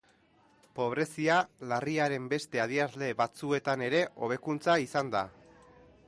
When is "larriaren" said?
1.73-2.25